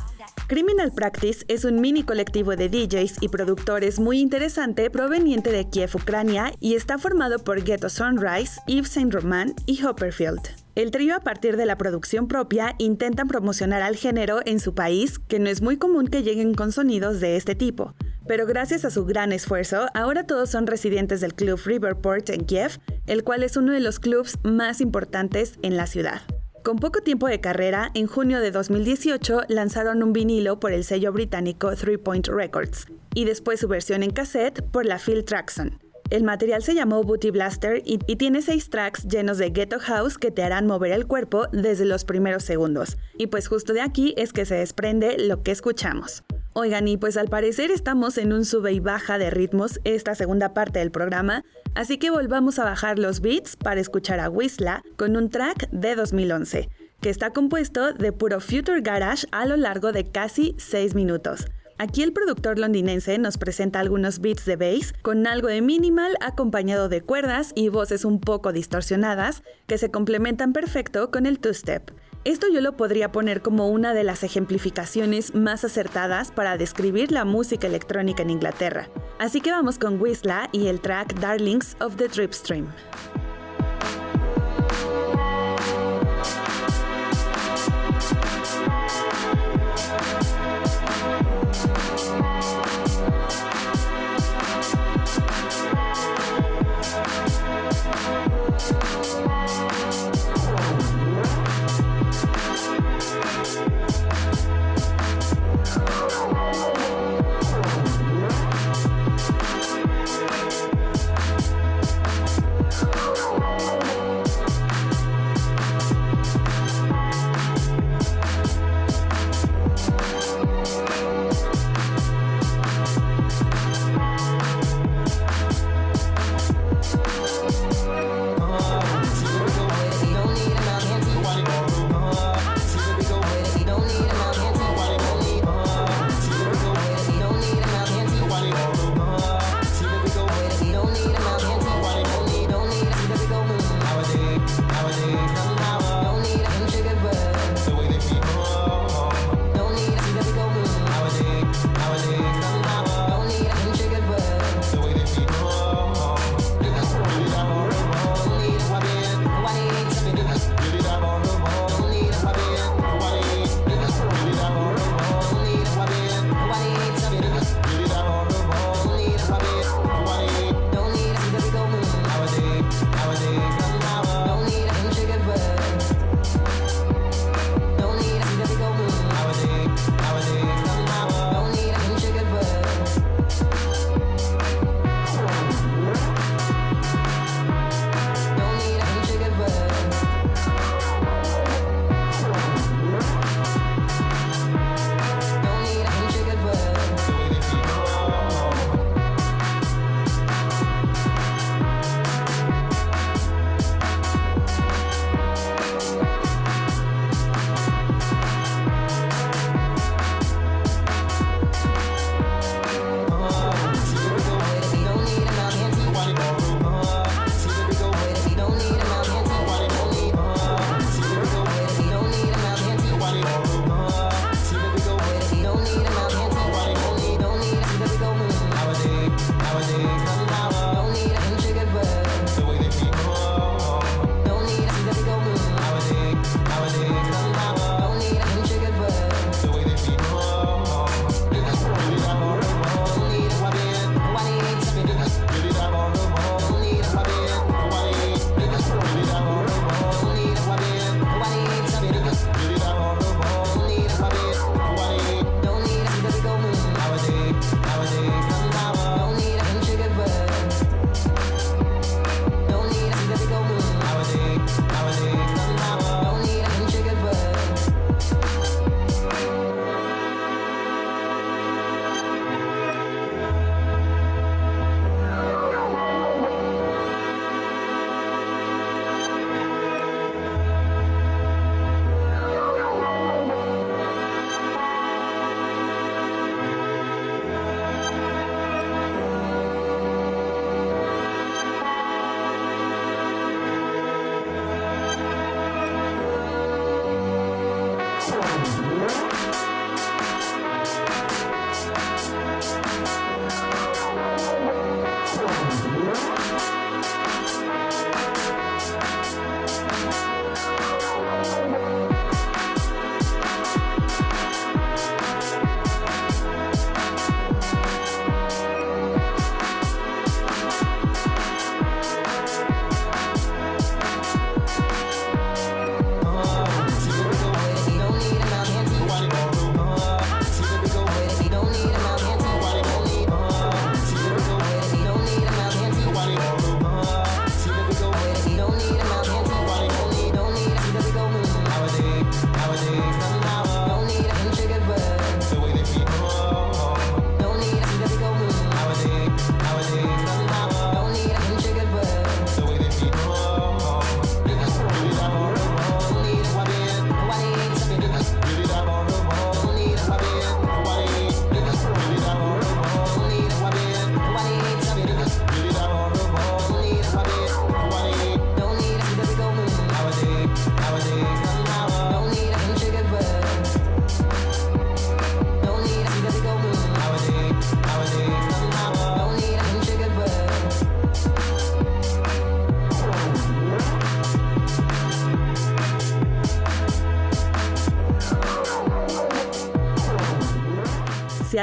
Criminal 0.47 0.93
Practice 0.93 1.45
es 1.49 1.65
un 1.65 1.81
mini 1.81 2.03
colectivo 2.03 2.57
de 2.57 2.69
DJs 2.69 3.23
y 3.23 3.29
productores 3.29 3.99
muy 3.99 4.21
interesante 4.21 4.91
proveniente 4.91 5.51
de 5.51 5.69
Kiev, 5.69 5.91
Ucrania, 5.95 6.53
y 6.61 6.75
está 6.75 6.99
formado 6.99 7.39
por 7.39 7.63
Ghetto 7.63 7.89
Sunrise, 7.89 8.61
Yves 8.67 8.89
Saint 8.89 9.15
Roman 9.15 9.55
y 9.67 9.83
Hopperfield. 9.85 10.41
El 10.75 10.91
trío 10.91 11.17
a 11.17 11.21
partir 11.21 11.57
de 11.57 11.67
la 11.67 11.79
producción 11.79 12.29
propia 12.29 12.75
intentan 12.79 13.29
promocionar 13.29 13.83
al 13.83 13.97
género 13.97 14.41
en 14.45 14.61
su 14.61 14.75
país, 14.75 15.19
que 15.19 15.39
no 15.39 15.49
es 15.49 15.63
muy 15.63 15.77
común 15.77 16.09
que 16.09 16.23
lleguen 16.23 16.55
con 16.55 16.73
sonidos 16.73 17.21
de 17.21 17.37
este 17.37 17.55
tipo. 17.55 17.95
Pero 18.27 18.47
gracias 18.47 18.85
a 18.85 18.91
su 18.91 19.05
gran 19.05 19.33
esfuerzo, 19.33 19.87
ahora 19.95 20.27
todos 20.27 20.51
son 20.51 20.67
residentes 20.67 21.21
del 21.21 21.35
club 21.35 21.61
Riverport 21.65 22.31
en 22.31 22.45
Kiev, 22.45 22.79
el 23.07 23.25
cual 23.25 23.43
es 23.43 23.57
uno 23.57 23.73
de 23.73 23.81
los 23.81 23.99
clubs 23.99 24.39
más 24.43 24.81
importantes 24.81 25.59
en 25.63 25.77
la 25.77 25.87
ciudad. 25.87 26.23
Con 26.65 26.77
poco 26.79 27.01
tiempo 27.01 27.27
de 27.27 27.41
carrera, 27.41 27.91
en 27.95 28.07
junio 28.07 28.39
de 28.41 28.53
2018 28.53 29.43
lanzaron 29.49 30.03
un 30.03 30.13
vinilo 30.13 30.61
por 30.61 30.73
el 30.73 30.85
sello 30.85 31.13
británico 31.13 31.75
Three 31.75 31.99
Point 31.99 32.29
Records 32.29 32.87
y 33.15 33.25
después 33.25 33.59
su 33.59 33.67
versión 33.67 34.05
en 34.05 34.13
cassette 34.13 34.63
por 34.71 34.87
la 34.87 34.99
Phil 34.99 35.25
Traxon. 35.25 35.81
El 36.13 36.25
material 36.25 36.63
se 36.63 36.75
llamó 36.75 37.03
Booty 37.03 37.31
Blaster 37.31 37.83
y, 37.87 37.97
tiene 37.97 38.43
seis 38.43 38.69
tracks 38.69 39.09
llenos 39.09 39.39
de 39.39 39.49
ghetto 39.49 39.81
house 39.81 40.19
que 40.19 40.31
te 40.31 40.43
harán 40.43 40.67
mover 40.67 40.93
el 40.93 41.07
cuerpo 41.07 41.47
desde 41.53 41.87
los 41.87 42.05
primeros 42.05 42.45
segundos. 42.45 42.99
Y 43.17 43.29
pues 43.29 43.49
justo 43.49 43.73
de 43.73 43.81
aquí 43.81 44.15
es 44.19 44.35
que 44.35 44.45
se 44.45 44.57
desprende 44.57 45.17
lo 45.19 45.43
que 45.43 45.53
escuchamos. 45.53 46.23
Oigan, 46.55 46.87
y 46.87 46.99
pues 46.99 47.17
al 47.17 47.29
parecer 47.29 47.71
estamos 47.71 48.19
en 48.19 48.35
un 48.35 48.45
sube 48.45 48.73
y 48.73 48.81
baja 48.81 49.17
de 49.17 49.31
ritmos 49.31 49.81
esta 49.85 50.15
segunda 50.15 50.53
parte 50.53 50.81
del 50.81 50.91
programa, 50.91 51.45
así 51.75 51.97
que 51.97 52.11
volvamos 52.11 52.59
a 52.59 52.65
bajar 52.65 52.99
los 52.99 53.21
beats 53.21 53.57
para 53.57 53.81
escuchar 53.81 54.21
a 54.21 54.29
Whistla 54.29 54.83
con 54.99 55.17
un 55.17 55.31
track 55.31 55.71
de 55.71 55.95
2011, 55.95 56.69
que 57.01 57.09
está 57.09 57.31
compuesto 57.31 57.95
de 57.95 58.13
puro 58.13 58.39
Future 58.39 58.83
Garage 58.83 59.27
a 59.33 59.47
lo 59.47 59.57
largo 59.57 59.93
de 59.93 60.05
casi 60.05 60.55
6 60.59 60.95
minutos. 60.95 61.47
Aquí 61.79 62.03
el 62.03 62.13
productor 62.13 62.59
londinense 62.59 63.17
nos 63.17 63.39
presenta 63.39 63.81
algunos 63.81 64.21
beats 64.21 64.45
de 64.45 64.57
bass 64.57 64.93
con 65.01 65.27
algo 65.27 65.49
de 65.49 65.63
minimal 65.63 66.19
acompañado 66.21 66.91
de 66.91 67.01
cuerdas 67.01 67.53
y 67.55 67.71
voces 67.71 68.05
un 68.05 68.21
poco 68.21 68.53
distorsionadas 68.53 69.43
que 69.67 69.79
se 69.79 69.91
complementan 69.91 70.53
perfecto 70.53 71.11
con 71.11 71.25
el 71.25 71.39
two-step. 71.39 71.93
Esto 72.25 72.47
yo 72.49 72.61
lo 72.61 72.77
podría 72.77 73.11
poner 73.11 73.43
como 73.43 73.69
una 73.69 73.95
de 73.95 74.05
las 74.05 74.23
ejemplificaciones 74.23 75.35
más 75.35 75.65
acertadas 75.65 76.31
para 76.31 76.57
describir 76.57 77.11
la 77.11 77.25
música 77.25 77.67
electrónica 77.67 78.23
en 78.23 78.31
Inglaterra. 78.31 78.89
Así 79.19 79.41
que 79.41 79.51
vamos 79.51 79.77
con 79.77 80.01
Whistla 80.01 80.49
y 80.53 80.69
el 80.69 80.81
track 80.81 81.19
Darlings 81.19 81.77
of 81.81 81.97
the 81.97 82.07
Dripstream. 82.07 82.69
si 82.69 83.32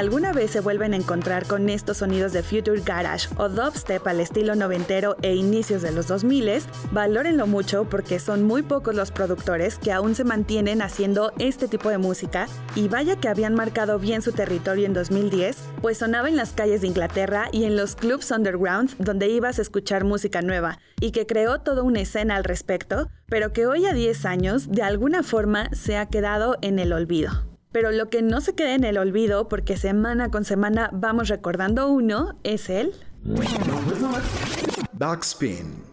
alguna 0.00 0.32
vez 0.32 0.52
se 0.52 0.60
vuelven 0.60 0.94
a 0.94 0.96
encontrar 0.96 1.46
con 1.46 1.68
estos 1.68 1.98
sonidos 1.98 2.32
de 2.32 2.42
Future 2.42 2.80
Garage 2.80 3.28
o 3.36 3.50
dubstep 3.50 4.06
al 4.06 4.20
estilo 4.20 4.54
noventero 4.54 5.14
e 5.20 5.34
inicios 5.34 5.82
de 5.82 5.92
los 5.92 6.08
2000, 6.08 6.62
valórenlo 6.90 7.46
mucho 7.46 7.84
porque 7.84 8.18
son 8.18 8.42
muy 8.42 8.62
pocos 8.62 8.94
los 8.94 9.10
productores 9.10 9.78
que 9.78 9.92
aún 9.92 10.14
se 10.14 10.24
mantienen 10.24 10.80
haciendo 10.80 11.34
este 11.38 11.68
tipo 11.68 11.90
de 11.90 11.98
música 11.98 12.48
y 12.74 12.88
vaya 12.88 13.16
que 13.16 13.28
habían 13.28 13.54
marcado 13.54 13.98
bien 13.98 14.22
su 14.22 14.32
territorio 14.32 14.86
en 14.86 14.94
2010, 14.94 15.58
pues 15.82 15.98
sonaba 15.98 16.30
en 16.30 16.36
las 16.36 16.54
calles 16.54 16.80
de 16.80 16.86
Inglaterra 16.86 17.50
y 17.52 17.64
en 17.64 17.76
los 17.76 17.94
clubs 17.94 18.30
underground 18.30 18.96
donde 18.96 19.28
ibas 19.28 19.58
a 19.58 19.62
escuchar 19.62 20.04
música 20.04 20.40
nueva 20.40 20.78
y 20.98 21.10
que 21.10 21.26
creó 21.26 21.60
toda 21.60 21.82
una 21.82 22.00
escena 22.00 22.36
al 22.36 22.44
respecto, 22.44 23.10
pero 23.26 23.52
que 23.52 23.66
hoy 23.66 23.84
a 23.84 23.92
10 23.92 24.24
años 24.24 24.70
de 24.70 24.82
alguna 24.82 25.22
forma 25.22 25.68
se 25.74 25.98
ha 25.98 26.06
quedado 26.06 26.56
en 26.62 26.78
el 26.78 26.94
olvido. 26.94 27.49
Pero 27.72 27.92
lo 27.92 28.08
que 28.08 28.22
no 28.22 28.40
se 28.40 28.54
queda 28.54 28.74
en 28.74 28.84
el 28.84 28.98
olvido, 28.98 29.48
porque 29.48 29.76
semana 29.76 30.30
con 30.30 30.44
semana 30.44 30.90
vamos 30.92 31.28
recordando 31.28 31.88
uno, 31.88 32.36
es 32.42 32.68
el... 32.68 32.92
Backspin. 34.92 35.90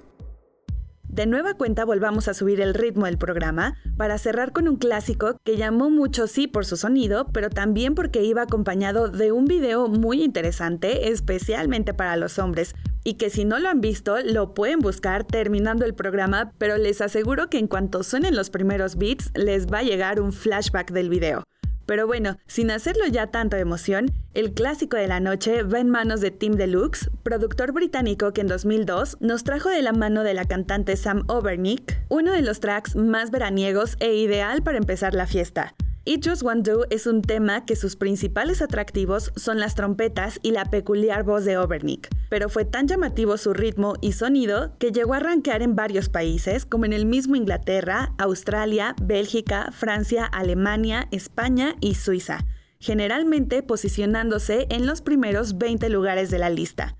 De 1.18 1.26
nueva 1.26 1.56
cuenta 1.56 1.84
volvamos 1.84 2.28
a 2.28 2.36
subir 2.36 2.62
el 2.62 2.76
ritmo 2.76 3.06
del 3.06 3.18
programa 3.18 3.76
para 3.98 4.20
cerrar 4.20 4.52
con 4.52 4.68
un 4.68 4.76
clásico 4.76 5.38
que 5.44 5.58
llamó 5.58 5.90
mucho 5.90 6.28
sí 6.28 6.46
por 6.48 6.66
su 6.66 6.78
sonido, 6.78 7.28
pero 7.34 7.50
también 7.50 7.96
porque 7.96 8.24
iba 8.24 8.44
acompañado 8.44 9.08
de 9.08 9.32
un 9.32 9.46
video 9.46 9.88
muy 9.88 10.24
interesante, 10.24 11.10
especialmente 11.10 11.96
para 11.96 12.18
los 12.18 12.38
hombres, 12.38 12.76
y 13.04 13.16
que 13.16 13.30
si 13.30 13.46
no 13.46 13.58
lo 13.58 13.70
han 13.70 13.82
visto 13.82 14.18
lo 14.24 14.54
pueden 14.54 14.80
buscar 14.80 15.24
terminando 15.24 15.86
el 15.86 15.96
programa, 15.96 16.52
pero 16.58 16.78
les 16.78 17.02
aseguro 17.02 17.50
que 17.50 17.58
en 17.58 17.68
cuanto 17.68 18.04
suenen 18.04 18.36
los 18.36 18.50
primeros 18.50 18.98
beats 18.98 19.32
les 19.34 19.66
va 19.66 19.80
a 19.80 19.84
llegar 19.84 20.22
un 20.22 20.34
flashback 20.34 20.92
del 20.92 21.10
video. 21.10 21.44
Pero 21.88 22.06
bueno, 22.06 22.38
sin 22.48 22.70
hacerlo 22.70 23.08
ya 23.08 23.28
tanto 23.28 23.56
de 23.56 23.62
emoción, 23.62 24.12
el 24.34 24.54
clásico 24.54 24.98
de 24.98 25.08
la 25.08 25.22
noche 25.22 25.64
va 25.64 25.80
en 25.80 25.90
manos 25.90 26.20
de 26.20 26.32
Tim 26.32 26.54
Deluxe, 26.54 27.10
productor 27.24 27.72
británico 27.72 28.34
que 28.34 28.42
en 28.42 28.48
2002 28.48 29.18
nos 29.22 29.46
trajo 29.46 29.70
de 29.70 29.82
la 29.82 29.94
mano 29.94 30.24
de 30.24 30.34
la 30.34 30.44
cantante 30.44 30.98
Sam 30.98 31.24
Overnick, 31.28 31.98
uno 32.10 32.34
de 32.34 32.42
los 32.42 32.60
tracks 32.60 32.98
más 32.98 33.32
veraniegos 33.32 33.96
e 34.02 34.14
ideal 34.16 34.64
para 34.64 34.78
empezar 34.78 35.14
la 35.14 35.28
fiesta. 35.28 35.76
It 36.10 36.26
Just 36.26 36.42
One 36.42 36.62
Do 36.62 36.86
es 36.90 37.06
un 37.06 37.22
tema 37.22 37.66
que 37.66 37.76
sus 37.76 37.98
principales 37.98 38.62
atractivos 38.62 39.34
son 39.36 39.60
las 39.60 39.76
trompetas 39.76 40.40
y 40.42 40.52
la 40.52 40.64
peculiar 40.64 41.24
voz 41.24 41.44
de 41.44 41.58
Overnick, 41.58 42.08
pero 42.30 42.48
fue 42.48 42.64
tan 42.64 42.88
llamativo 42.88 43.36
su 43.36 43.54
ritmo 43.54 43.96
y 44.00 44.14
sonido 44.14 44.72
que 44.80 44.94
llegó 44.94 45.16
a 45.16 45.20
rankear 45.20 45.62
en 45.62 45.76
varios 45.76 46.08
países 46.08 46.66
como 46.66 46.86
en 46.86 46.94
el 46.94 47.06
mismo 47.06 47.36
Inglaterra, 47.36 48.14
Australia, 48.20 48.96
Bélgica, 49.02 49.74
Francia, 49.74 50.24
Alemania, 50.24 51.10
España 51.12 51.76
y 51.82 51.96
Suiza, 51.96 52.46
generalmente 52.80 53.62
posicionándose 53.62 54.66
en 54.70 54.86
los 54.86 55.02
primeros 55.02 55.58
20 55.58 55.90
lugares 55.90 56.30
de 56.30 56.40
la 56.40 56.50
lista. 56.50 56.96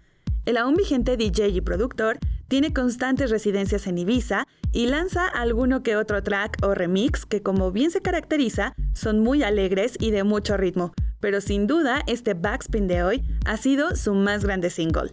El 0.48 0.56
aún 0.56 0.76
vigente 0.76 1.18
DJ 1.18 1.50
y 1.50 1.60
productor 1.60 2.20
tiene 2.48 2.72
constantes 2.72 3.32
residencias 3.32 3.86
en 3.86 3.98
Ibiza 3.98 4.48
y 4.72 4.86
lanza 4.88 5.28
alguno 5.28 5.84
que 5.84 5.98
otro 5.98 6.24
track 6.24 6.60
o 6.64 6.74
remix 6.74 7.26
que 7.26 7.44
como 7.44 7.74
bien 7.74 7.92
se 7.92 8.00
caracteriza 8.00 8.74
son 8.94 9.20
muy 9.20 9.44
alegres 9.44 9.98
y 10.00 10.12
de 10.12 10.24
mucho 10.24 10.56
ritmo, 10.56 10.94
pero 11.20 11.42
sin 11.42 11.68
duda 11.68 12.02
este 12.08 12.34
backspin 12.34 12.88
de 12.88 13.04
hoy 13.04 13.24
ha 13.46 13.58
sido 13.58 13.98
su 13.98 14.14
más 14.14 14.46
grande 14.46 14.70
single. 14.70 15.12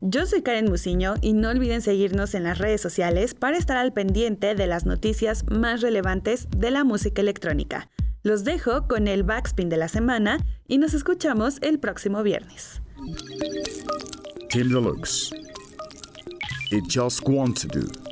Yo 0.00 0.26
soy 0.26 0.42
Karen 0.42 0.70
Musiño 0.70 1.14
y 1.22 1.32
no 1.32 1.48
olviden 1.48 1.82
seguirnos 1.82 2.36
en 2.36 2.44
las 2.44 2.58
redes 2.58 2.80
sociales 2.80 3.34
para 3.34 3.56
estar 3.56 3.78
al 3.78 3.92
pendiente 3.92 4.54
de 4.54 4.68
las 4.68 4.86
noticias 4.86 5.44
más 5.50 5.80
relevantes 5.80 6.46
de 6.56 6.70
la 6.70 6.84
música 6.84 7.20
electrónica. 7.20 7.90
Los 8.22 8.44
dejo 8.44 8.86
con 8.86 9.08
el 9.08 9.24
backspin 9.24 9.70
de 9.70 9.76
la 9.76 9.88
semana 9.88 10.38
y 10.68 10.78
nos 10.78 10.94
escuchamos 10.94 11.58
el 11.62 11.80
próximo 11.80 12.22
viernes. 12.22 12.80
Tim 14.50 14.70
Deluxe. 14.70 15.30
It 16.70 16.88
just 16.88 17.28
want 17.28 17.58
to 17.58 17.68
do. 17.68 18.07